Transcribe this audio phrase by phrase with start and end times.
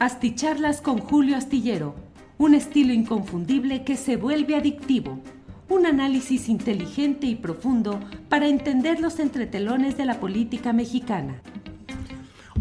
[0.00, 1.94] Asticharlas con Julio Astillero,
[2.38, 5.20] un estilo inconfundible que se vuelve adictivo.
[5.68, 11.42] Un análisis inteligente y profundo para entender los entretelones de la política mexicana.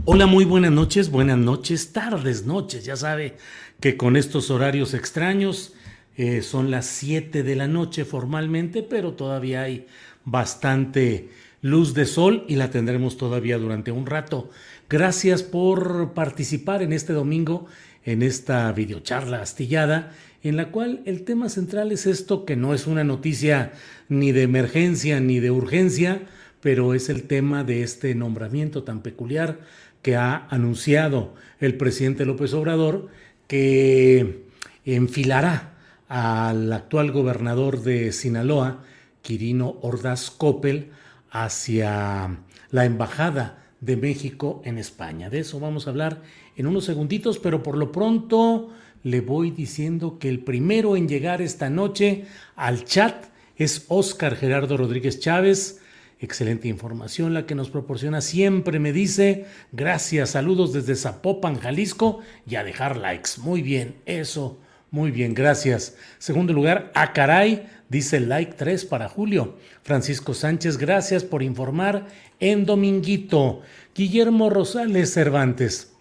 [0.03, 2.83] Hola, muy buenas noches, buenas noches, tardes, noches.
[2.83, 3.37] Ya sabe
[3.79, 5.71] que con estos horarios extraños
[6.17, 9.87] eh, son las 7 de la noche formalmente, pero todavía hay
[10.25, 11.29] bastante
[11.61, 14.49] luz de sol y la tendremos todavía durante un rato.
[14.89, 17.67] Gracias por participar en este domingo
[18.05, 22.87] en esta videocharla astillada, en la cual el tema central es esto que no es
[22.87, 23.71] una noticia
[24.07, 26.23] ni de emergencia ni de urgencia,
[26.59, 29.59] pero es el tema de este nombramiento tan peculiar
[30.01, 33.09] que ha anunciado el presidente López Obrador,
[33.47, 34.45] que
[34.85, 35.73] enfilará
[36.07, 38.83] al actual gobernador de Sinaloa,
[39.21, 40.89] Quirino Ordaz Coppel,
[41.29, 42.39] hacia
[42.71, 45.29] la embajada de México en España.
[45.29, 46.21] De eso vamos a hablar
[46.55, 48.69] en unos segunditos, pero por lo pronto
[49.03, 52.25] le voy diciendo que el primero en llegar esta noche
[52.55, 53.25] al chat
[53.55, 55.81] es Óscar Gerardo Rodríguez Chávez.
[56.19, 58.79] Excelente información la que nos proporciona siempre.
[58.79, 63.31] Me dice, gracias, saludos desde Zapopan, Jalisco y a dejar likes.
[63.37, 64.59] Muy bien, eso,
[64.91, 65.95] muy bien, gracias.
[66.17, 69.57] Segundo lugar, a caray, dice like 3 para Julio.
[69.83, 72.07] Francisco Sánchez, gracias por informar
[72.39, 73.61] en Dominguito.
[73.93, 75.93] Guillermo Rosales Cervantes.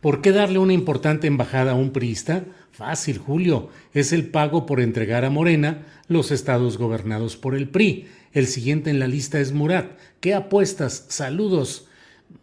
[0.00, 2.44] ¿Por qué darle una importante embajada a un priista?
[2.70, 3.68] Fácil, Julio.
[3.92, 8.06] Es el pago por entregar a Morena los estados gobernados por el PRI.
[8.32, 9.98] El siguiente en la lista es Murat.
[10.20, 11.04] ¿Qué apuestas?
[11.08, 11.88] Saludos.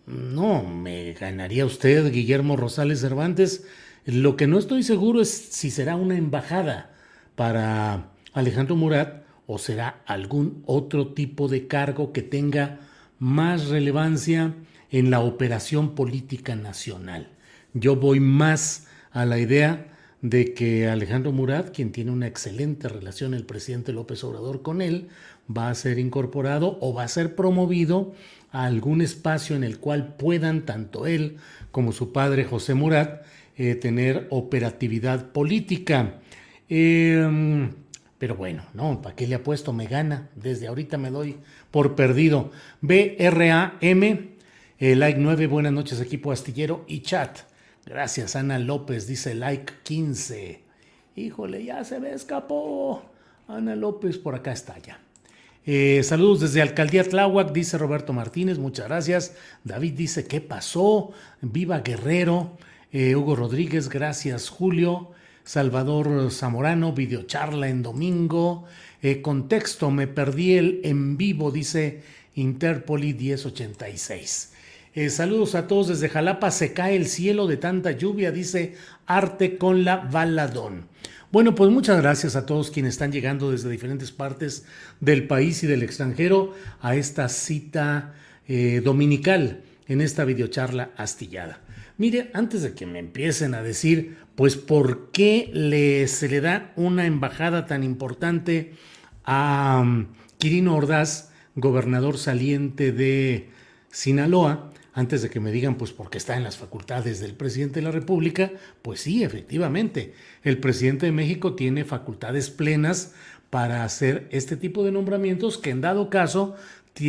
[0.05, 3.65] No, me ganaría usted, Guillermo Rosales Cervantes.
[4.07, 6.93] Lo que no estoy seguro es si será una embajada
[7.35, 12.79] para Alejandro Murat o será algún otro tipo de cargo que tenga
[13.19, 14.53] más relevancia
[14.91, 17.27] en la operación política nacional.
[17.73, 23.33] Yo voy más a la idea de que Alejandro Murat, quien tiene una excelente relación
[23.33, 25.09] el presidente López Obrador con él,
[25.55, 28.13] va a ser incorporado o va a ser promovido
[28.51, 31.39] a algún espacio en el cual puedan tanto él
[31.71, 33.25] como su padre José Murat
[33.57, 36.19] eh, tener operatividad política.
[36.69, 37.69] Eh,
[38.17, 39.73] pero bueno, no, ¿para qué le apuesto?
[39.73, 40.29] Me gana.
[40.35, 41.37] Desde ahorita me doy
[41.69, 42.51] por perdido.
[42.81, 43.73] BRAM,
[44.79, 47.39] eh, like 9, buenas noches equipo astillero y chat.
[47.85, 50.61] Gracias, Ana López, dice like 15.
[51.15, 53.03] Híjole, ya se me escapó.
[53.47, 54.99] Ana López, por acá está ya.
[55.65, 59.35] Eh, saludos desde Alcaldía Tláhuac, dice Roberto Martínez, muchas gracias.
[59.63, 61.11] David dice, ¿qué pasó?
[61.41, 62.57] Viva Guerrero.
[62.91, 65.11] Eh, Hugo Rodríguez, gracias Julio.
[65.43, 68.65] Salvador Zamorano, videocharla en domingo.
[69.01, 72.01] Eh, contexto, me perdí el en vivo, dice
[72.35, 74.53] Interpoli 1086.
[74.93, 78.75] Eh, saludos a todos desde Jalapa, se cae el cielo de tanta lluvia, dice
[79.05, 80.87] Arte con la Baladón.
[81.31, 84.65] Bueno, pues muchas gracias a todos quienes están llegando desde diferentes partes
[84.99, 88.15] del país y del extranjero a esta cita
[88.47, 91.61] eh, dominical en esta videocharla astillada.
[91.97, 96.71] Mire, antes de que me empiecen a decir, pues, ¿por qué le, se le da
[96.75, 98.73] una embajada tan importante
[99.23, 100.07] a um,
[100.37, 103.49] Quirino Ordaz, gobernador saliente de
[103.89, 104.71] Sinaloa?
[104.93, 107.91] Antes de que me digan, pues, porque está en las facultades del presidente de la
[107.91, 108.51] República,
[108.83, 110.13] pues sí, efectivamente,
[110.43, 113.15] el presidente de México tiene facultades plenas
[113.49, 116.55] para hacer este tipo de nombramientos que en dado caso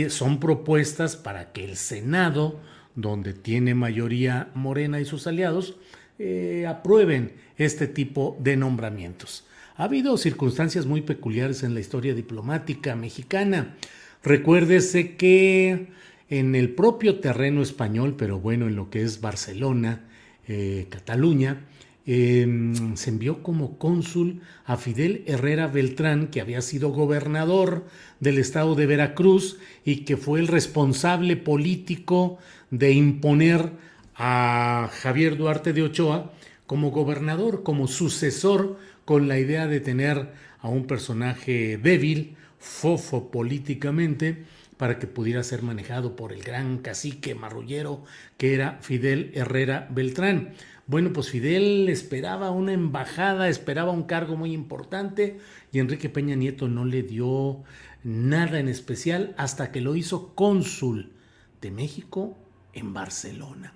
[0.09, 2.61] son propuestas para que el Senado,
[2.99, 5.77] donde tiene mayoría Morena y sus aliados,
[6.19, 9.47] eh, aprueben este tipo de nombramientos.
[9.77, 13.77] Ha habido circunstancias muy peculiares en la historia diplomática mexicana.
[14.25, 15.87] Recuérdese que
[16.29, 20.05] en el propio terreno español, pero bueno, en lo que es Barcelona,
[20.49, 21.67] eh, Cataluña,
[22.05, 27.85] em, se envió como cónsul a Fidel Herrera Beltrán, que había sido gobernador
[28.19, 32.39] del estado de Veracruz y que fue el responsable político
[32.71, 33.73] de imponer
[34.15, 36.33] a Javier Duarte de Ochoa
[36.67, 44.45] como gobernador, como sucesor, con la idea de tener a un personaje débil, fofo políticamente,
[44.77, 48.05] para que pudiera ser manejado por el gran cacique marrullero
[48.37, 50.53] que era Fidel Herrera Beltrán.
[50.87, 55.39] Bueno, pues Fidel esperaba una embajada, esperaba un cargo muy importante
[55.73, 57.63] y Enrique Peña Nieto no le dio
[58.05, 61.13] nada en especial hasta que lo hizo cónsul
[61.61, 62.39] de México
[62.73, 63.73] en Barcelona.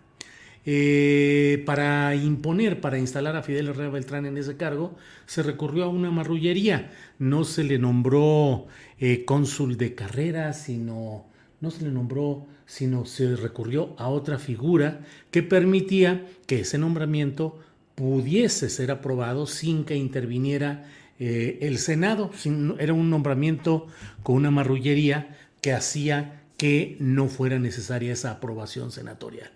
[0.65, 4.97] Eh, para imponer, para instalar a Fidel Herrera Beltrán en ese cargo,
[5.27, 6.93] se recurrió a una marrullería.
[7.19, 8.67] No se le nombró
[8.99, 11.27] eh, cónsul de carrera, sino
[11.61, 15.01] no se le nombró, sino se recurrió a otra figura
[15.31, 17.59] que permitía que ese nombramiento
[17.95, 20.85] pudiese ser aprobado sin que interviniera
[21.19, 22.31] eh, el Senado.
[22.79, 23.87] era un nombramiento
[24.23, 29.51] con una marrullería que hacía que no fuera necesaria esa aprobación senatorial.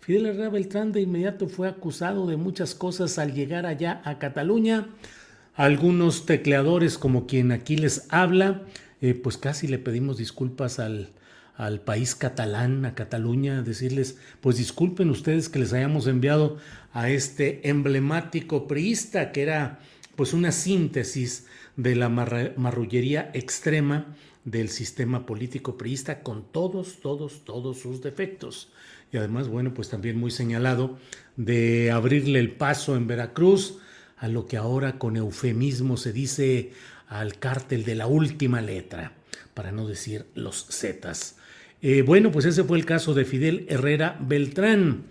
[0.00, 4.88] Fidel Herrera Beltrán de inmediato fue acusado de muchas cosas al llegar allá a Cataluña.
[5.54, 8.60] Algunos tecleadores como quien aquí les habla,
[9.00, 11.08] eh, pues casi le pedimos disculpas al,
[11.56, 16.58] al país catalán, a Cataluña, decirles, pues disculpen ustedes que les hayamos enviado
[16.92, 19.78] a este emblemático priista que era
[20.14, 21.46] pues una síntesis
[21.78, 24.14] de la marrullería extrema
[24.44, 28.70] del sistema político priista con todos, todos, todos sus defectos
[29.12, 30.98] y además, bueno, pues también muy señalado
[31.36, 33.78] de abrirle el paso en Veracruz
[34.16, 36.72] a lo que ahora con eufemismo se dice
[37.08, 39.14] al cártel de la última letra,
[39.54, 41.36] para no decir los Zetas.
[41.82, 45.04] Eh, bueno, pues ese fue el caso de Fidel Herrera Beltrán.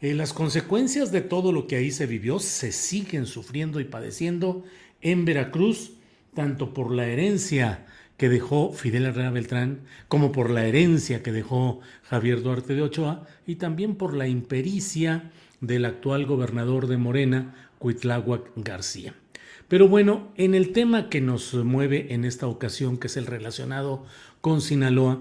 [0.00, 4.64] Eh, las consecuencias de todo lo que ahí se vivió se siguen sufriendo y padeciendo
[5.00, 5.92] en Veracruz,
[6.34, 7.86] tanto por la herencia
[8.18, 13.26] que dejó Fidel Herrera Beltrán, como por la herencia que dejó Javier Duarte de Ochoa
[13.46, 15.30] y también por la impericia
[15.60, 19.14] del actual gobernador de Morena, Cuitláhuac García.
[19.68, 24.04] Pero bueno, en el tema que nos mueve en esta ocasión, que es el relacionado
[24.40, 25.20] con Sinaloa,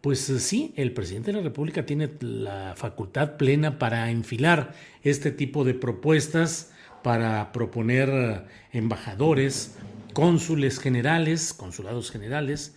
[0.00, 4.72] pues sí, el presidente de la República tiene la facultad plena para enfilar
[5.02, 6.72] este tipo de propuestas,
[7.02, 9.76] para proponer embajadores,
[10.12, 12.74] cónsules generales, consulados generales,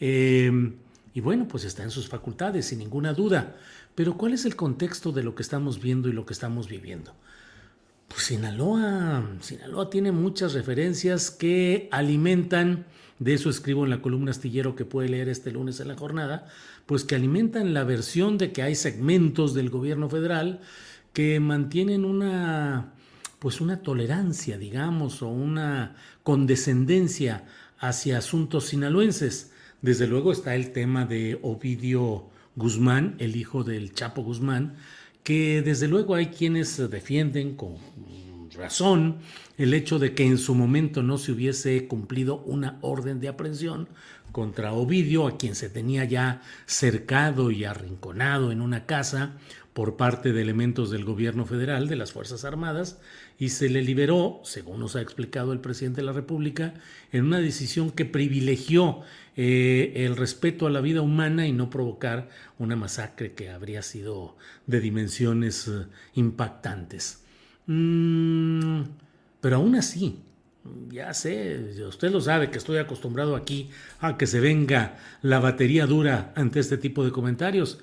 [0.00, 0.50] eh,
[1.14, 3.56] y bueno, pues está en sus facultades, sin ninguna duda.
[3.94, 7.14] Pero ¿cuál es el contexto de lo que estamos viendo y lo que estamos viviendo?
[8.08, 12.84] Pues Sinaloa, Sinaloa tiene muchas referencias que alimentan,
[13.18, 16.46] de eso escribo en la columna astillero que puede leer este lunes en la jornada,
[16.84, 20.60] pues que alimentan la versión de que hay segmentos del gobierno federal
[21.14, 22.92] que mantienen una
[23.38, 25.94] pues una tolerancia, digamos, o una
[26.26, 27.44] condescendencia
[27.78, 29.52] hacia asuntos sinaloenses.
[29.80, 32.24] Desde luego está el tema de Ovidio
[32.56, 34.74] Guzmán, el hijo del Chapo Guzmán,
[35.22, 37.76] que desde luego hay quienes defienden con
[38.56, 39.18] razón
[39.56, 43.88] el hecho de que en su momento no se hubiese cumplido una orden de aprehensión
[44.32, 49.36] contra Ovidio, a quien se tenía ya cercado y arrinconado en una casa
[49.76, 52.98] por parte de elementos del gobierno federal, de las Fuerzas Armadas,
[53.38, 56.72] y se le liberó, según nos ha explicado el presidente de la República,
[57.12, 59.02] en una decisión que privilegió
[59.36, 64.38] eh, el respeto a la vida humana y no provocar una masacre que habría sido
[64.66, 67.22] de dimensiones eh, impactantes.
[67.66, 68.80] Mm,
[69.42, 70.20] pero aún así,
[70.88, 73.68] ya sé, usted lo sabe que estoy acostumbrado aquí
[74.00, 77.78] a que se venga la batería dura ante este tipo de comentarios.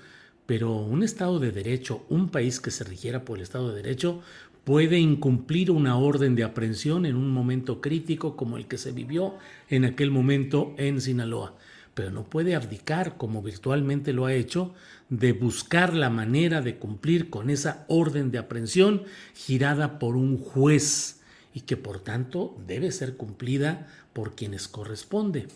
[0.46, 4.22] Pero un Estado de Derecho, un país que se rigiera por el Estado de Derecho,
[4.64, 9.36] puede incumplir una orden de aprehensión en un momento crítico como el que se vivió
[9.70, 11.56] en aquel momento en Sinaloa,
[11.94, 14.74] pero no puede abdicar, como virtualmente lo ha hecho,
[15.10, 19.04] de buscar la manera de cumplir con esa orden de aprehensión
[19.36, 21.22] girada por un juez
[21.54, 25.48] y que por tanto debe ser cumplida por quienes corresponde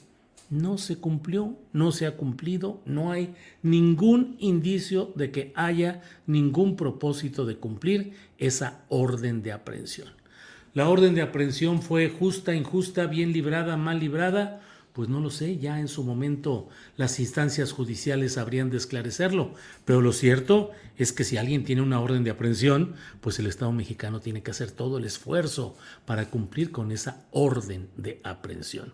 [0.49, 6.75] no se cumplió, no se ha cumplido, no hay ningún indicio de que haya ningún
[6.75, 10.09] propósito de cumplir esa orden de aprehensión.
[10.73, 14.61] La orden de aprehensión fue justa, injusta, bien librada, mal librada,
[14.93, 19.53] Pues no lo sé, ya en su momento las instancias judiciales habrían de esclarecerlo,
[19.85, 23.71] pero lo cierto es que si alguien tiene una orden de aprehensión, pues el Estado
[23.71, 25.77] mexicano tiene que hacer todo el esfuerzo
[26.07, 28.91] para cumplir con esa orden de aprehensión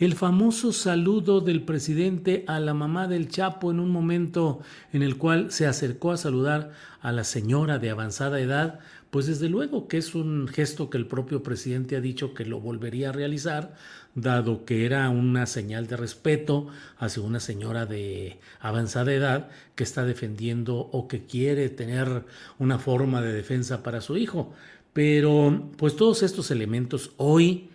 [0.00, 4.60] el famoso saludo del presidente a la mamá del Chapo en un momento
[4.94, 8.80] en el cual se acercó a saludar a la señora de avanzada edad,
[9.10, 12.60] pues desde luego que es un gesto que el propio presidente ha dicho que lo
[12.60, 13.74] volvería a realizar,
[14.14, 20.06] dado que era una señal de respeto hacia una señora de avanzada edad que está
[20.06, 22.24] defendiendo o que quiere tener
[22.58, 24.54] una forma de defensa para su hijo.
[24.94, 27.68] Pero pues todos estos elementos hoy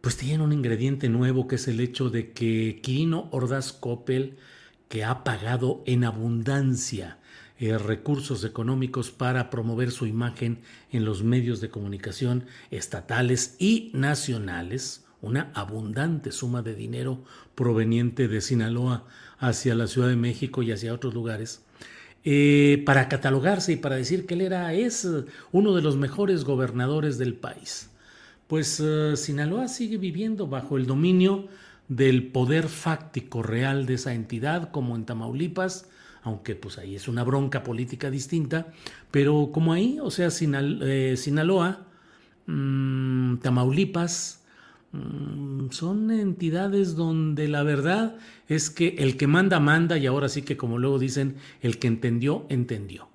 [0.00, 4.38] pues tiene un ingrediente nuevo que es el hecho de que Quirino Ordaz Coppel,
[4.88, 7.18] que ha pagado en abundancia
[7.58, 15.04] eh, recursos económicos para promover su imagen en los medios de comunicación estatales y nacionales,
[15.20, 17.22] una abundante suma de dinero
[17.54, 19.06] proveniente de Sinaloa
[19.38, 21.62] hacia la Ciudad de México y hacia otros lugares,
[22.24, 25.06] eh, para catalogarse y para decir que él era, es
[25.52, 27.89] uno de los mejores gobernadores del país
[28.50, 31.46] pues eh, Sinaloa sigue viviendo bajo el dominio
[31.86, 35.88] del poder fáctico real de esa entidad, como en Tamaulipas,
[36.24, 38.72] aunque pues ahí es una bronca política distinta,
[39.12, 41.86] pero como ahí, o sea, eh, Sinaloa,
[42.46, 44.42] mm, Tamaulipas,
[44.90, 48.16] mm, son entidades donde la verdad
[48.48, 51.86] es que el que manda, manda, y ahora sí que como luego dicen, el que
[51.86, 53.10] entendió, entendió.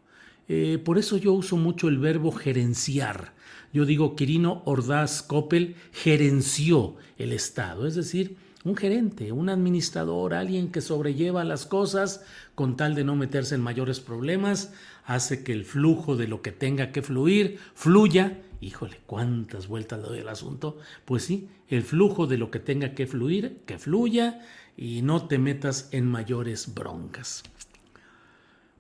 [0.48, 3.35] Eh, por eso yo uso mucho el verbo gerenciar
[3.76, 10.72] yo digo, Quirino Ordaz Coppel gerenció el Estado, es decir, un gerente, un administrador, alguien
[10.72, 12.24] que sobrelleva las cosas
[12.56, 14.72] con tal de no meterse en mayores problemas,
[15.04, 18.42] hace que el flujo de lo que tenga que fluir fluya.
[18.62, 20.78] Híjole, cuántas vueltas doy al asunto.
[21.04, 24.40] Pues sí, el flujo de lo que tenga que fluir, que fluya
[24.78, 27.44] y no te metas en mayores broncas.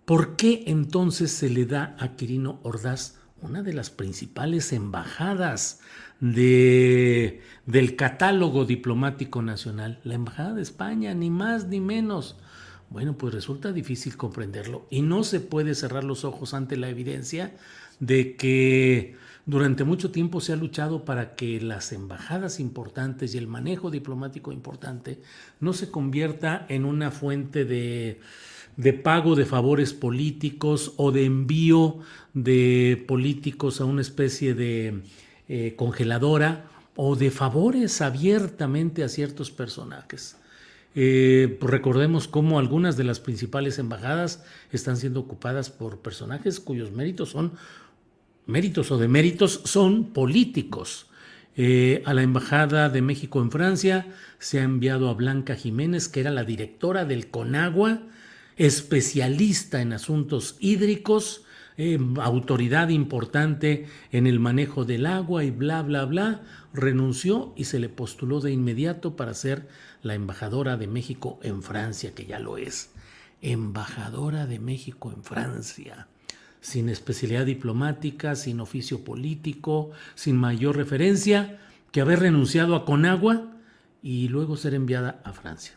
[0.06, 5.80] ¿Por qué entonces se le da a Quirino Ordaz una de las principales embajadas
[6.20, 12.38] de, del catálogo diplomático nacional, la Embajada de España, ni más ni menos.
[12.90, 17.56] Bueno, pues resulta difícil comprenderlo y no se puede cerrar los ojos ante la evidencia
[18.00, 19.16] de que
[19.46, 24.52] durante mucho tiempo se ha luchado para que las embajadas importantes y el manejo diplomático
[24.52, 25.22] importante
[25.60, 28.20] no se convierta en una fuente de
[28.78, 32.00] de pago de favores políticos o de envío
[32.34, 35.02] de políticos a una especie de
[35.48, 36.66] eh, congeladora
[36.96, 40.38] o de favores abiertamente a ciertos personajes.
[40.98, 46.92] Eh, pues recordemos cómo algunas de las principales embajadas están siendo ocupadas por personajes cuyos
[46.92, 47.54] méritos son
[48.46, 51.08] méritos o deméritos son políticos.
[51.58, 54.08] Eh, a la Embajada de México en Francia
[54.40, 58.02] se ha enviado a Blanca Jiménez, que era la directora del CONAGUA,
[58.58, 61.44] especialista en asuntos hídricos,
[61.78, 66.42] eh, autoridad importante en el manejo del agua y bla, bla, bla,
[66.74, 69.68] renunció y se le postuló de inmediato para ser
[70.02, 72.92] la embajadora de México en Francia, que ya lo es.
[73.42, 76.08] Embajadora de México en Francia,
[76.62, 81.60] sin especialidad diplomática, sin oficio político, sin mayor referencia
[81.92, 83.52] que haber renunciado a Conagua
[84.02, 85.74] y luego ser enviada a Francia.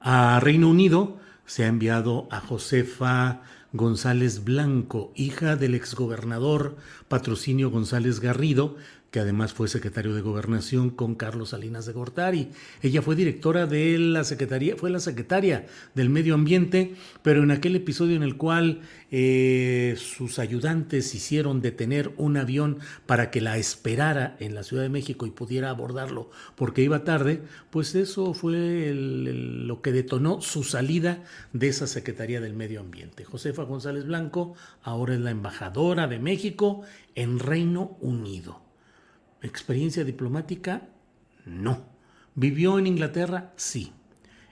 [0.00, 3.40] A Reino Unido se ha enviado a Josefa
[3.72, 6.76] González Blanco, hija del exgobernador
[7.08, 8.76] Patrocinio González Garrido,
[9.16, 12.50] que además fue secretario de Gobernación con Carlos Salinas de Gortari.
[12.82, 17.76] Ella fue directora de la Secretaría, fue la secretaria del Medio Ambiente, pero en aquel
[17.76, 24.36] episodio en el cual eh, sus ayudantes hicieron detener un avión para que la esperara
[24.38, 29.80] en la Ciudad de México y pudiera abordarlo porque iba tarde, pues eso fue lo
[29.80, 33.24] que detonó su salida de esa Secretaría del Medio Ambiente.
[33.24, 36.82] Josefa González Blanco ahora es la embajadora de México
[37.14, 38.65] en Reino Unido.
[39.46, 40.88] ¿Experiencia diplomática?
[41.44, 41.84] No.
[42.34, 43.52] ¿Vivió en Inglaterra?
[43.56, 43.92] Sí.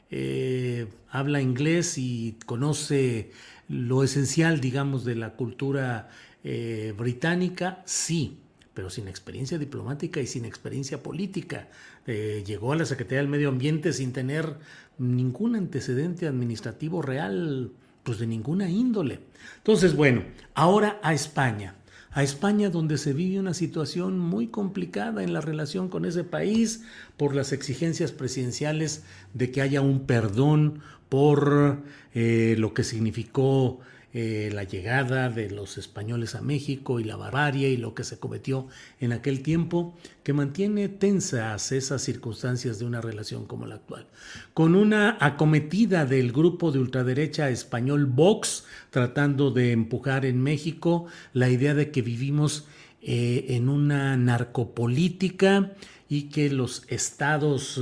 [0.09, 3.33] Eh, habla inglés y conoce
[3.69, 6.09] lo esencial, digamos, de la cultura
[6.45, 8.39] eh, británica, sí,
[8.73, 11.69] pero sin experiencia diplomática y sin experiencia política.
[12.07, 14.59] Eh, llegó a la Secretaría del Medio Ambiente sin tener
[14.99, 17.73] ningún antecedente administrativo real,
[18.05, 19.19] pues de ninguna índole.
[19.57, 20.23] Entonces, bueno,
[20.55, 21.75] ahora a España
[22.15, 26.85] a España donde se vive una situación muy complicada en la relación con ese país
[27.17, 29.03] por las exigencias presidenciales
[29.35, 31.83] de que haya un perdón por
[32.15, 33.81] eh, lo que significó
[34.17, 38.21] eh, la llegada de los españoles a México y la barbarie y lo que se
[38.21, 38.69] cometió
[39.01, 44.07] en aquel tiempo, que mantiene tensas esas circunstancias de una relación como la actual.
[44.55, 51.51] Con una acometida del grupo de ultraderecha español Vox, tratando de empujar en México la
[51.51, 52.69] idea de que vivimos
[53.03, 55.73] eh, en una narcopolítica
[56.09, 57.81] y que los estados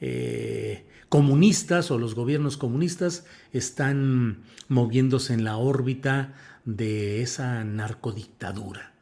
[0.00, 4.38] eh, comunistas o los gobiernos comunistas están
[4.68, 6.32] moviéndose en la órbita
[6.64, 8.94] de esa narcodictadura.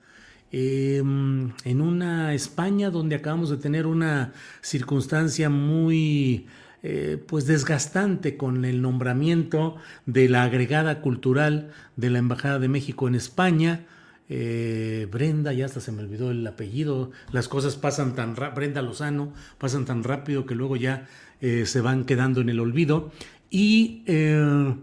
[0.50, 6.48] Em, en una España donde acabamos de tener una circunstancia muy
[6.82, 9.76] eh, pues desgastante con el nombramiento
[10.06, 13.86] de la agregada cultural de la Embajada de México en España,
[14.32, 18.80] eh, Brenda, ya hasta se me olvidó el apellido, las cosas pasan tan rápido, Brenda
[18.80, 21.08] Lozano, pasan tan rápido que luego ya
[21.40, 23.10] eh, se van quedando en el olvido.
[23.50, 24.76] Y eh,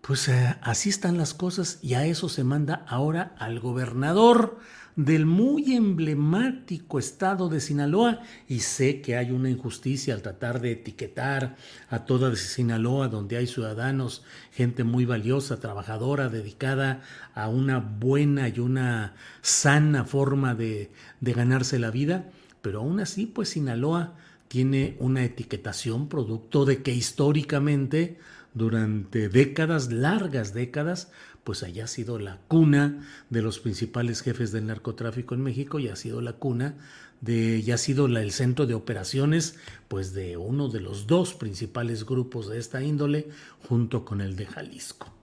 [0.00, 0.28] pues
[0.60, 4.58] así están las cosas y a eso se manda ahora al gobernador
[4.96, 10.72] del muy emblemático estado de Sinaloa y sé que hay una injusticia al tratar de
[10.72, 11.56] etiquetar
[11.90, 17.02] a toda Sinaloa donde hay ciudadanos, gente muy valiosa, trabajadora, dedicada
[17.34, 22.30] a una buena y una sana forma de, de ganarse la vida,
[22.62, 24.14] pero aún así pues Sinaloa
[24.48, 28.18] tiene una etiquetación producto de que históricamente
[28.54, 31.10] durante décadas, largas décadas,
[31.46, 35.94] pues haya sido la cuna de los principales jefes del narcotráfico en México y ha
[35.94, 36.74] sido la cuna
[37.20, 42.04] de, ya ha sido el centro de operaciones, pues de uno de los dos principales
[42.04, 43.28] grupos de esta índole,
[43.68, 45.14] junto con el de Jalisco.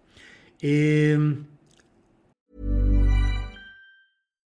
[0.62, 1.44] Eh,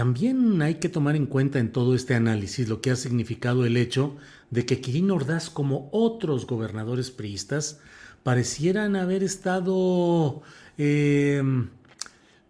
[0.00, 3.76] También hay que tomar en cuenta en todo este análisis lo que ha significado el
[3.76, 4.16] hecho
[4.48, 7.80] de que Quirino Ordaz, como otros gobernadores priistas,
[8.22, 10.40] parecieran haber estado
[10.78, 11.42] eh,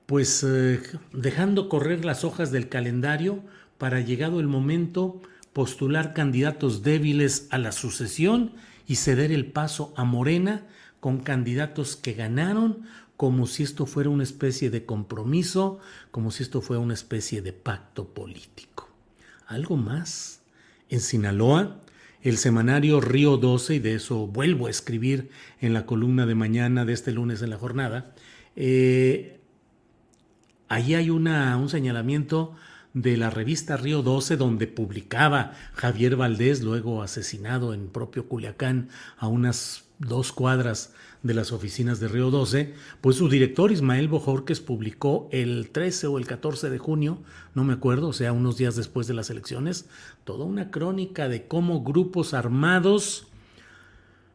[0.07, 0.81] pues eh,
[1.13, 3.43] dejando correr las hojas del calendario
[3.79, 5.21] para llegado el momento
[5.53, 8.53] postular candidatos débiles a la sucesión
[8.87, 10.69] y ceder el paso a Morena
[11.01, 12.83] con candidatos que ganaron
[13.20, 15.78] como si esto fuera una especie de compromiso,
[16.11, 18.88] como si esto fuera una especie de pacto político.
[19.46, 20.40] Algo más.
[20.88, 21.83] En Sinaloa,
[22.22, 25.28] el semanario Río 12, y de eso vuelvo a escribir
[25.61, 28.14] en la columna de mañana de este lunes en la jornada,
[28.56, 29.38] eh,
[30.70, 32.56] ahí hay una, un señalamiento
[32.94, 39.28] de la revista Río 12, donde publicaba Javier Valdés, luego asesinado en propio Culiacán, a
[39.28, 45.28] unas dos cuadras de las oficinas de Río 12, pues su director Ismael Bojorques publicó
[45.33, 47.18] el 13 o el 14 de junio,
[47.54, 49.87] no me acuerdo, o sea, unos días después de las elecciones,
[50.24, 53.26] toda una crónica de cómo grupos armados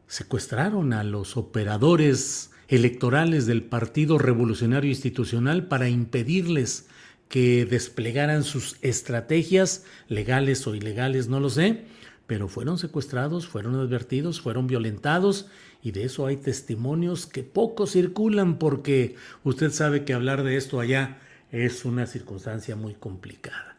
[0.06, 6.86] secuestraron a los operadores electorales del Partido Revolucionario Institucional para impedirles
[7.28, 11.84] que desplegaran sus estrategias legales o ilegales, no lo sé,
[12.26, 15.46] pero fueron secuestrados, fueron advertidos, fueron violentados
[15.82, 20.80] y de eso hay testimonios que poco circulan porque usted sabe que hablar de esto
[20.80, 21.18] allá
[21.50, 23.76] es una circunstancia muy complicada.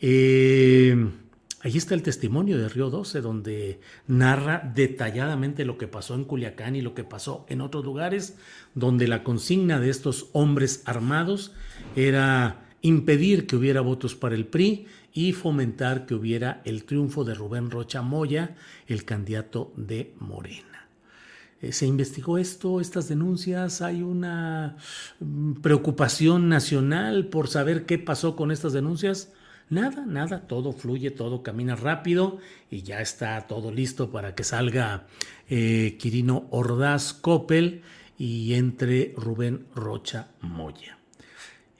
[0.00, 0.96] Eh,
[1.60, 6.76] ahí está el testimonio de Río 12, donde narra detalladamente lo que pasó en Culiacán
[6.76, 8.36] y lo que pasó en otros lugares,
[8.74, 11.52] donde la consigna de estos hombres armados
[11.96, 17.34] era impedir que hubiera votos para el PRI y fomentar que hubiera el triunfo de
[17.34, 18.54] Rubén Rocha Moya,
[18.86, 20.77] el candidato de Morena.
[21.60, 24.76] Eh, se investigó esto, estas denuncias, hay una
[25.20, 29.32] mm, preocupación nacional por saber qué pasó con estas denuncias.
[29.70, 32.38] Nada, nada, todo fluye, todo camina rápido
[32.70, 35.06] y ya está todo listo para que salga
[35.50, 37.82] eh, Quirino Ordaz Coppel
[38.16, 40.98] y entre Rubén Rocha Moya.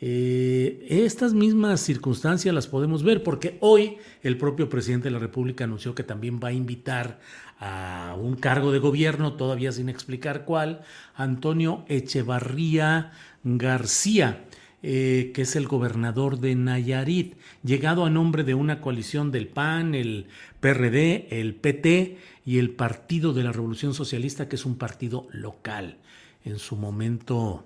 [0.01, 5.65] Eh, estas mismas circunstancias las podemos ver porque hoy el propio presidente de la República
[5.65, 7.19] anunció que también va a invitar
[7.61, 10.83] a un cargo de gobierno, todavía sin explicar cuál,
[11.15, 14.45] Antonio Echevarría García,
[14.83, 19.95] eh, que es el gobernador de Nayarit, llegado a nombre de una coalición del PAN,
[19.95, 20.27] el
[20.61, 25.99] PRD, el PT y el Partido de la Revolución Socialista, que es un partido local.
[26.45, 27.65] En su momento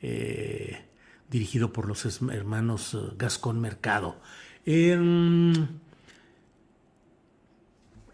[0.00, 0.78] eh,
[1.30, 4.16] dirigido por los hermanos eh, Gascón Mercado.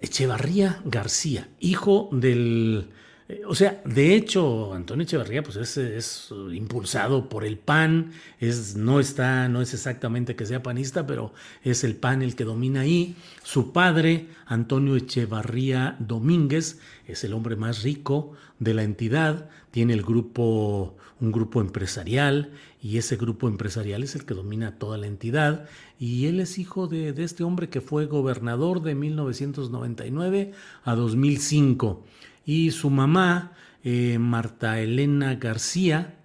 [0.02, 2.90] Echevarría García, hijo del...
[3.28, 8.10] Eh, o sea, de hecho, Antonio Echevarría pues es, es, impulsado por el PAN,
[8.40, 12.44] es, no, está, no es exactamente que sea panista, pero es el PAN el que
[12.44, 13.14] domina ahí.
[13.44, 20.02] Su padre, Antonio Echevarría Domínguez, es el hombre más rico de la entidad, tiene el
[20.02, 22.50] grupo, un grupo empresarial
[22.82, 25.66] y ese grupo empresarial es el que domina toda la entidad
[25.98, 30.52] y él es hijo de, este hombre que fue gobernador de 1999
[30.84, 32.04] a 2005
[32.44, 33.52] y su mamá,
[33.84, 36.16] eh, Marta Elena García,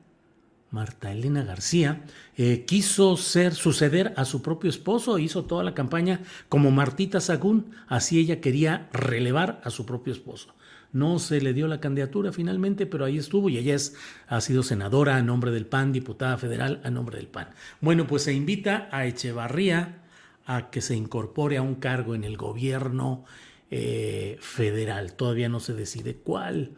[0.71, 2.03] Marta Elena García,
[2.35, 7.71] eh, quiso ser, suceder a su propio esposo, hizo toda la campaña como Martita Sagún,
[7.87, 10.56] así ella quería relevar a su propio esposo.
[10.93, 13.95] No se le dio la candidatura finalmente, pero ahí estuvo y ella es,
[14.27, 17.49] ha sido senadora a nombre del PAN, diputada federal a nombre del PAN.
[17.81, 20.03] Bueno, pues se invita a Echevarría
[20.45, 23.25] a que se incorpore a un cargo en el gobierno
[23.69, 25.13] eh, federal.
[25.13, 26.71] Todavía no se decide cuál.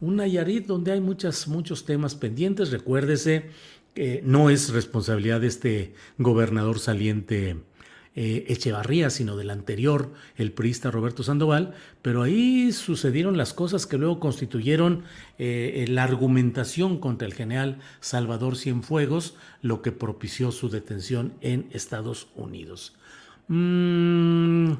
[0.00, 2.70] Un Nayarit donde hay muchos temas pendientes.
[2.70, 3.50] Recuérdese
[3.94, 7.56] que no es responsabilidad de este gobernador saliente
[8.16, 13.98] eh, Echevarría, sino del anterior, el priista Roberto Sandoval, pero ahí sucedieron las cosas que
[13.98, 15.04] luego constituyeron
[15.38, 22.28] eh, la argumentación contra el general Salvador Cienfuegos, lo que propició su detención en Estados
[22.34, 22.96] Unidos.
[23.48, 24.72] Mm,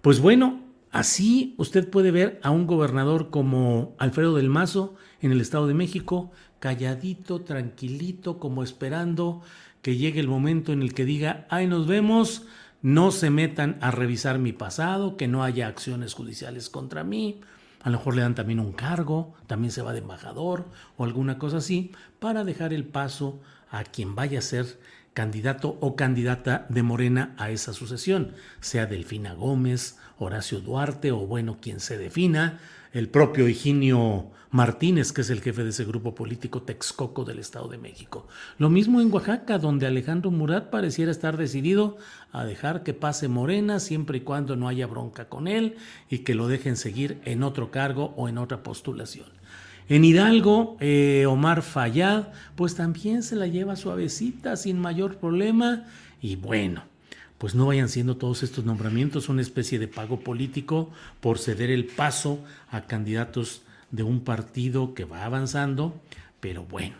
[0.00, 5.40] pues bueno, así usted puede ver a un gobernador como Alfredo del Mazo en el
[5.40, 9.42] Estado de México, calladito, tranquilito, como esperando
[9.82, 12.46] que llegue el momento en el que diga, ay, nos vemos,
[12.82, 17.40] no se metan a revisar mi pasado, que no haya acciones judiciales contra mí.
[17.80, 20.66] A lo mejor le dan también un cargo, también se va de embajador
[20.96, 23.40] o alguna cosa así, para dejar el paso
[23.70, 24.78] a quien vaya a ser
[25.14, 31.58] candidato o candidata de Morena a esa sucesión, sea Delfina Gómez, Horacio Duarte o bueno,
[31.60, 32.60] quien se defina,
[32.92, 37.68] el propio Higinio Martínez, que es el jefe de ese grupo político Texcoco del Estado
[37.68, 38.28] de México.
[38.58, 41.96] Lo mismo en Oaxaca, donde Alejandro Murat pareciera estar decidido
[42.32, 45.76] a dejar que pase Morena siempre y cuando no haya bronca con él
[46.10, 49.26] y que lo dejen seguir en otro cargo o en otra postulación.
[49.88, 55.86] En Hidalgo, eh, Omar Fayad, pues también se la lleva suavecita, sin mayor problema.
[56.20, 56.84] Y bueno,
[57.42, 61.86] pues no vayan siendo todos estos nombramientos una especie de pago político por ceder el
[61.86, 62.38] paso
[62.70, 66.00] a candidatos de un partido que va avanzando,
[66.38, 66.94] pero bueno.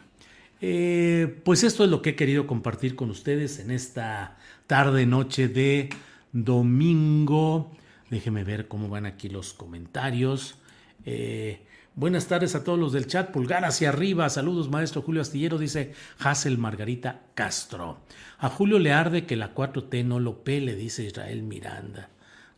[0.61, 5.47] Eh, pues esto es lo que he querido compartir con ustedes en esta tarde, noche
[5.47, 5.91] de
[6.33, 7.71] domingo.
[8.11, 10.57] Déjenme ver cómo van aquí los comentarios.
[11.07, 11.61] Eh,
[11.95, 13.33] Buenas tardes a todos los del chat.
[13.33, 14.31] Pulgar hacia arriba.
[14.31, 17.99] Saludos, maestro Julio Astillero, dice Hazel Margarita Castro.
[18.39, 22.09] A Julio le arde que la 4T no lo pele, dice Israel Miranda.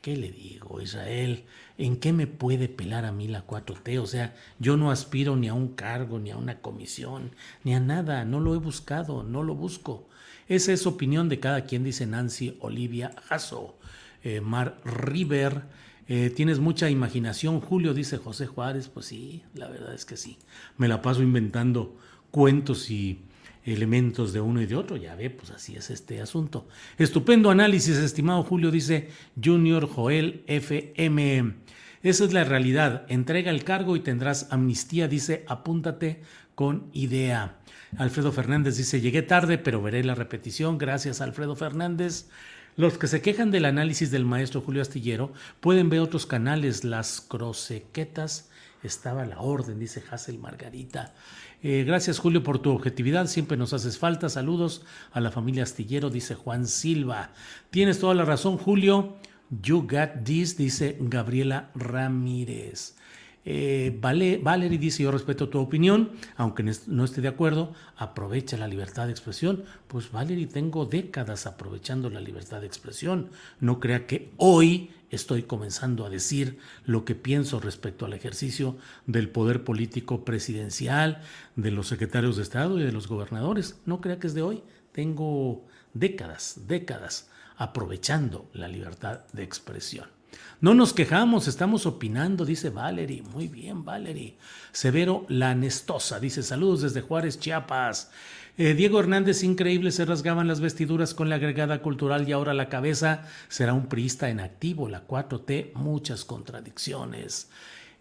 [0.01, 1.47] ¿Qué le digo, Israel?
[1.79, 3.99] ¿En qué me puede pelar a mí la 4T?
[4.01, 7.81] O sea, yo no aspiro ni a un cargo, ni a una comisión, ni a
[7.81, 8.25] nada.
[8.25, 10.09] No lo he buscado, no lo busco.
[10.47, 13.77] Esa es opinión de cada quien, dice Nancy Olivia Jasso.
[14.23, 15.65] Eh, Mar River.
[16.09, 18.89] Eh, tienes mucha imaginación, Julio, dice José Juárez.
[18.89, 20.39] Pues sí, la verdad es que sí.
[20.77, 21.97] Me la paso inventando
[22.31, 23.21] cuentos y
[23.65, 24.97] elementos de uno y de otro.
[24.97, 26.69] Ya ve, pues así es este asunto.
[26.99, 29.09] Estupendo análisis, estimado Julio, dice
[29.43, 31.55] Junior Joel FM.
[32.03, 33.07] Esa es la realidad.
[33.09, 36.21] Entrega el cargo y tendrás amnistía, dice, apúntate
[36.55, 37.57] con idea.
[37.97, 40.77] Alfredo Fernández dice, llegué tarde, pero veré la repetición.
[40.77, 42.29] Gracias, Alfredo Fernández.
[42.77, 47.21] Los que se quejan del análisis del maestro Julio Astillero pueden ver otros canales, las
[47.21, 48.51] crosequetas.
[48.83, 51.15] Estaba la orden, dice Hazel Margarita.
[51.63, 54.29] Eh, gracias Julio por tu objetividad, siempre nos haces falta.
[54.29, 57.31] Saludos a la familia Astillero, dice Juan Silva.
[57.71, 59.17] Tienes toda la razón Julio.
[59.63, 62.97] You got this, dice Gabriela Ramírez.
[63.47, 68.69] Eh, vale, Valerie dice, yo respeto tu opinión, aunque no esté de acuerdo, aprovecha la
[68.69, 69.65] libertad de expresión.
[69.87, 73.31] Pues Valerie, tengo décadas aprovechando la libertad de expresión.
[73.61, 78.77] No crea que hoy estoy comenzando a decir lo que pienso respecto al ejercicio
[79.07, 81.23] del poder político presidencial,
[81.57, 83.79] de los secretarios de Estado y de los gobernadores.
[83.87, 84.63] No crea que es de hoy.
[84.93, 90.14] Tengo décadas, décadas aprovechando la libertad de expresión.
[90.61, 93.23] No nos quejamos, estamos opinando, dice Valerie.
[93.23, 94.37] Muy bien, Valerie.
[94.73, 98.11] Severo Lanestosa dice saludos desde Juárez, Chiapas.
[98.57, 102.69] Eh, Diego Hernández, increíble, se rasgaban las vestiduras con la agregada cultural y ahora la
[102.69, 104.89] cabeza será un priista en activo.
[104.89, 107.51] La 4T, muchas contradicciones.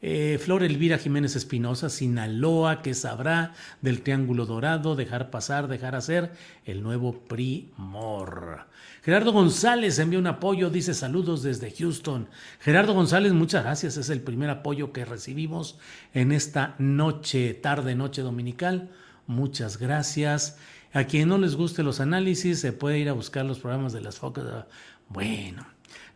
[0.05, 6.33] Eh, Flor Elvira Jiménez Espinosa, Sinaloa, que sabrá del Triángulo Dorado, dejar pasar, dejar hacer,
[6.65, 8.67] el nuevo primor.
[9.01, 12.27] Gerardo González envía un apoyo, dice saludos desde Houston.
[12.59, 15.79] Gerardo González, muchas gracias, es el primer apoyo que recibimos
[16.13, 18.89] en esta noche, tarde, noche dominical.
[19.25, 20.57] Muchas gracias.
[20.91, 24.01] A quien no les guste los análisis, se puede ir a buscar los programas de
[24.01, 24.65] las focas.
[25.07, 25.65] Bueno,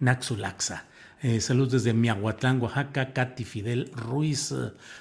[0.02, 0.88] Naxulaxa.
[1.24, 4.54] Eh, salud desde Miahuatlán, Oaxaca, Katy Fidel Ruiz.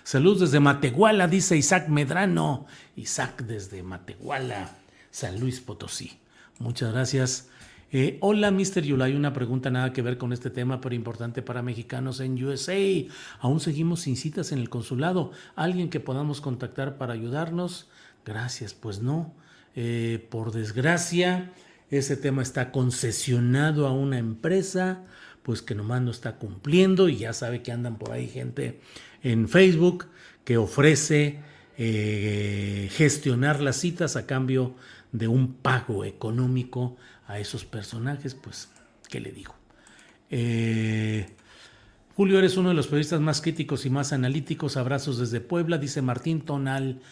[0.03, 2.67] salud desde Matehuala, dice Isaac Medrano.
[2.97, 4.71] Isaac desde Matehuala,
[5.11, 6.19] San Luis Potosí.
[6.59, 7.51] Muchas gracias.
[7.93, 8.83] Eh, hola, Mr.
[8.83, 9.15] Yulay.
[9.15, 12.75] Una pregunta nada que ver con este tema, pero importante para mexicanos en USA.
[13.41, 15.33] Aún seguimos sin citas en el consulado.
[15.55, 17.89] ¿Alguien que podamos contactar para ayudarnos?
[18.25, 19.35] Gracias, pues no.
[19.75, 21.53] Eh, por desgracia,
[21.91, 25.05] ese tema está concesionado a una empresa
[25.47, 28.81] pues que nomás no está cumpliendo y ya sabe que andan por ahí gente
[29.23, 30.07] en Facebook
[30.45, 31.39] que ofrece
[31.79, 34.75] eh, gestionar las citas a cambio
[35.13, 36.97] de un pago económico
[37.29, 38.71] a esos personajes, pues,
[39.09, 39.55] ¿qué le digo?
[40.31, 41.29] Eh,
[42.17, 44.77] Julio, eres uno de los periodistas más críticos y más analíticos.
[44.77, 47.03] Abrazos desde Puebla, dice Martín Tonal,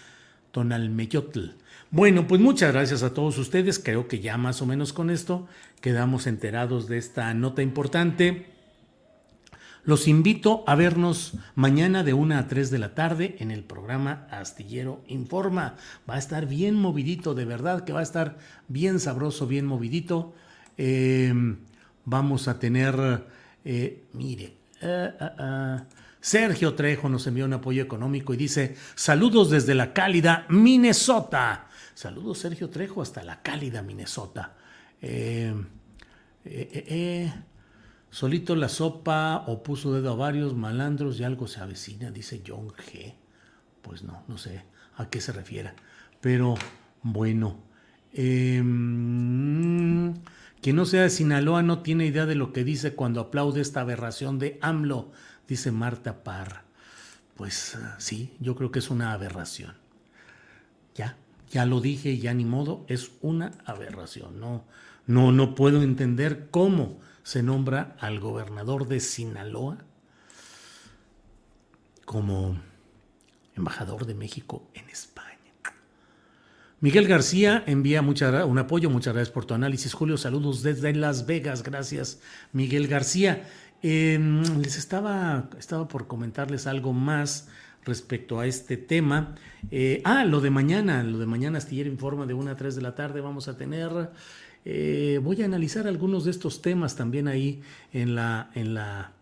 [0.50, 1.50] Tonalmeyotl.
[1.92, 3.78] Bueno, pues muchas gracias a todos ustedes.
[3.78, 5.46] Creo que ya más o menos con esto
[5.84, 8.46] quedamos enterados de esta nota importante.
[9.84, 14.26] Los invito a vernos mañana de 1 a 3 de la tarde en el programa
[14.30, 15.76] Astillero Informa.
[16.08, 20.32] Va a estar bien movidito, de verdad que va a estar bien sabroso, bien movidito.
[20.78, 21.58] Em,
[22.06, 23.26] vamos a tener,
[23.66, 25.84] eh, mire, uh, uh,
[26.18, 31.68] Sergio Trejo nos envió un apoyo económico y dice, saludos desde la cálida Minnesota.
[31.92, 34.54] Saludos Sergio Trejo hasta la cálida Minnesota.
[35.06, 35.54] Eh,
[36.46, 37.32] eh, eh,
[38.08, 42.68] solito la sopa o puso dedo a varios malandros y algo se avecina, dice John
[42.68, 43.12] G.
[43.82, 44.64] Pues no, no sé
[44.96, 45.72] a qué se refiere.
[46.22, 46.54] Pero
[47.02, 47.58] bueno.
[48.14, 50.14] Em,
[50.62, 53.82] quien no sea de Sinaloa no tiene idea de lo que dice cuando aplaude esta
[53.82, 55.12] aberración de AMLO,
[55.46, 56.62] dice Marta Parr.
[57.34, 59.74] Pues sí, yo creo que es una aberración.
[60.94, 61.16] Ya,
[61.50, 64.40] ya lo dije, ya ni modo, es una aberración.
[64.40, 64.64] No,
[65.06, 69.78] no, no puedo entender cómo se nombra al gobernador de Sinaloa
[72.04, 72.56] como
[73.54, 75.34] embajador de México en España.
[76.80, 79.94] Miguel García envía un apoyo, muchas gracias por tu análisis.
[79.94, 81.62] Julio, saludos desde Las Vegas.
[81.62, 82.20] Gracias,
[82.52, 83.48] Miguel García.
[83.80, 87.48] Em, les estaba, estaba por comentarles algo más
[87.84, 89.34] respecto a este tema.
[89.70, 92.82] Eh, ah, lo de mañana, lo de mañana Astillero Informa de 1 a 3 de
[92.82, 94.10] la tarde vamos a tener,
[94.64, 99.12] eh, voy a analizar algunos de estos temas también ahí en la, en la,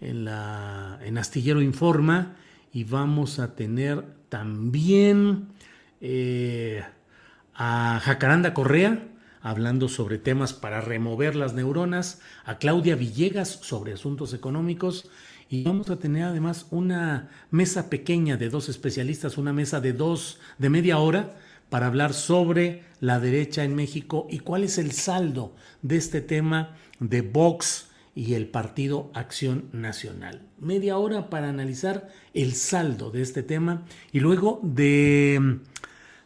[0.00, 2.36] en la, en Astillero Informa
[2.72, 5.48] y vamos a tener también
[6.00, 6.82] eh,
[7.54, 9.08] a Jacaranda Correa,
[9.40, 15.08] hablando sobre temas para remover las neuronas, a Claudia Villegas sobre asuntos económicos
[15.48, 20.40] y vamos a tener además una mesa pequeña de dos especialistas, una mesa de dos,
[20.58, 21.36] de media hora,
[21.70, 26.76] para hablar sobre la derecha en México y cuál es el saldo de este tema
[27.00, 30.42] de Vox y el Partido Acción Nacional.
[30.58, 35.60] Media hora para analizar el saldo de este tema y luego de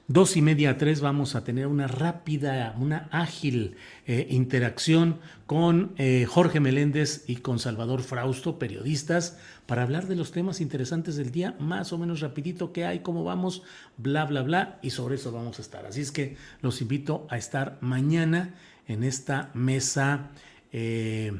[0.08, 5.92] dos y media a tres vamos a tener una rápida, una ágil eh, interacción con
[5.96, 11.30] eh, Jorge Meléndez y con Salvador Frausto, periodistas, para hablar de los temas interesantes del
[11.30, 13.62] día, más o menos rapidito, qué hay, cómo vamos,
[13.96, 15.86] bla, bla, bla, y sobre eso vamos a estar.
[15.86, 18.54] Así es que los invito a estar mañana
[18.86, 20.30] en esta mesa.
[20.72, 21.32] Eh,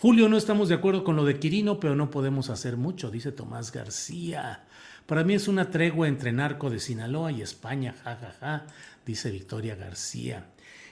[0.00, 3.32] Julio, no estamos de acuerdo con lo de Quirino, pero no podemos hacer mucho, dice
[3.32, 4.64] Tomás García.
[5.08, 8.66] Para mí es una tregua entre narco de Sinaloa y España, jajaja, ja, ja,
[9.06, 10.50] dice Victoria García.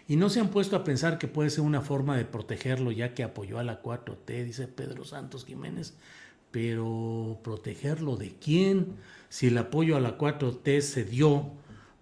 [0.09, 3.13] Y no se han puesto a pensar que puede ser una forma de protegerlo ya
[3.13, 5.99] que apoyó a la 4T, dice Pedro Santos Jiménez.
[6.51, 8.97] Pero protegerlo de quién?
[9.29, 11.53] Si el apoyo a la 4T se dio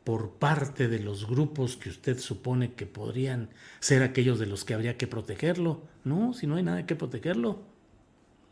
[0.04, 3.48] por parte de los grupos que usted supone que podrían
[3.80, 5.82] ser aquellos de los que habría que protegerlo.
[6.04, 7.60] No, si no hay nada que protegerlo.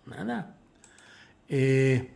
[0.06, 0.56] Nada.
[1.48, 2.10] Eh,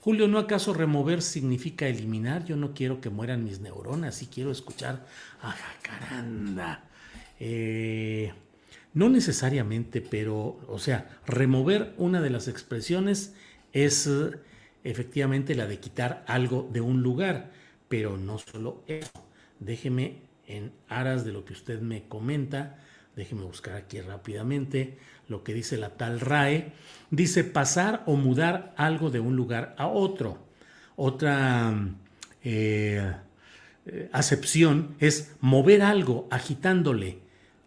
[0.00, 2.44] Julio, ¿no acaso remover significa eliminar?
[2.44, 5.04] Yo no quiero que mueran mis neuronas y quiero escuchar
[5.42, 6.84] a Jacaranda.
[7.40, 8.32] Eh,
[8.94, 13.34] no necesariamente, pero, o sea, remover una de las expresiones
[13.72, 14.30] es eh,
[14.84, 17.50] efectivamente la de quitar algo de un lugar,
[17.88, 19.24] pero no solo eso.
[19.58, 22.78] Déjeme en aras de lo que usted me comenta,
[23.16, 24.96] déjeme buscar aquí rápidamente
[25.28, 26.72] lo que dice la tal RAE,
[27.10, 30.38] dice pasar o mudar algo de un lugar a otro.
[30.96, 31.74] Otra
[32.42, 33.12] eh,
[34.12, 37.18] acepción es mover algo agitándole,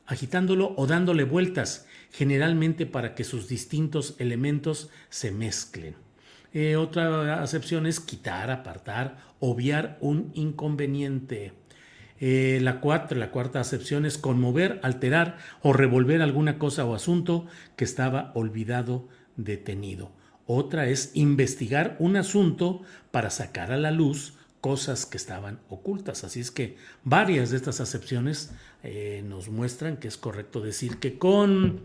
[0.05, 5.95] agitándolo o dándole vueltas, generalmente para que sus distintos elementos se mezclen.
[6.53, 11.53] Eh, otra acepción es quitar, apartar, obviar un inconveniente.
[12.23, 17.47] Eh, la, cuarta, la cuarta acepción es conmover, alterar o revolver alguna cosa o asunto
[17.75, 20.11] que estaba olvidado, detenido.
[20.45, 26.23] Otra es investigar un asunto para sacar a la luz cosas que estaban ocultas.
[26.23, 28.51] Así es que varias de estas acepciones
[28.83, 31.81] eh, nos muestran que es correcto decir que con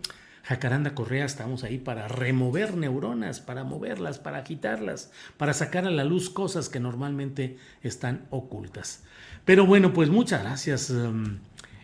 [0.47, 6.05] Jacaranda Correa estamos ahí para remover neuronas, para moverlas, para agitarlas, para sacar a la
[6.05, 9.03] luz cosas que normalmente están ocultas.
[9.45, 10.91] Pero bueno, pues muchas gracias.
[10.91, 11.39] Um,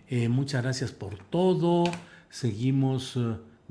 [0.09, 1.85] eh, muchas gracias por todo.
[2.31, 3.19] Seguimos.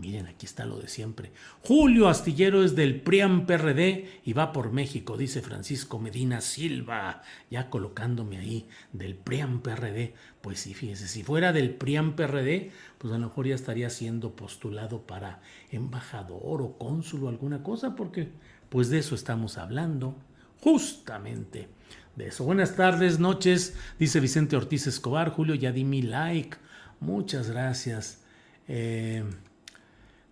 [0.02, 1.32] Miren, aquí está lo de siempre.
[1.62, 7.70] Julio Astillero es del PRIAM PRD y va por México, dice Francisco Medina Silva, ya
[7.70, 10.16] colocándome ahí del PRIAM PRD.
[10.42, 14.36] Pues sí, fíjese, si fuera del PRIAM PRD, pues a lo mejor ya estaría siendo
[14.36, 18.30] postulado para embajador o cónsul o alguna cosa, porque
[18.70, 20.16] pues de eso estamos hablando,
[20.62, 21.70] justamente
[22.16, 22.44] de eso.
[22.44, 25.30] Buenas tardes, noches, dice Vicente Ortiz Escobar.
[25.30, 26.58] Julio, ya di mi like.
[27.00, 28.22] Muchas gracias.
[28.68, 29.24] Eh,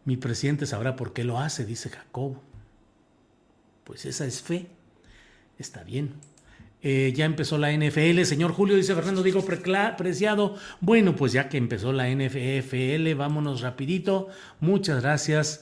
[0.10, 2.38] mi presidente sabrá por qué lo hace, dice Jacob.
[3.84, 4.66] Pues esa es fe.
[5.60, 6.14] Está bien.
[6.82, 10.56] Eh, ya empezó la NFL, señor Julio, dice Fernando Digo Preciado.
[10.82, 14.30] Bueno, pues ya que empezó la NFL, vámonos rapidito.
[14.60, 15.62] Muchas gracias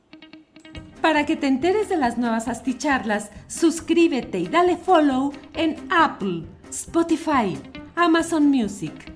[1.01, 7.57] Para que te enteres de las nuevas asticharlas, suscríbete y dale follow en Apple, Spotify,
[7.95, 9.16] Amazon Music,